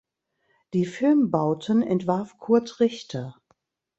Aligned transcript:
Die 0.73 0.87
Filmbauten 0.87 1.83
entwarf 1.83 2.39
Kurt 2.39 2.79
Richter. 2.79 3.35